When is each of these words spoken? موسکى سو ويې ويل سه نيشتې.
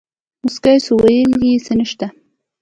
موسکى 0.43 0.75
سو 0.85 0.93
ويې 1.01 1.21
ويل 1.39 1.59
سه 1.65 1.73
نيشتې. 1.79 2.07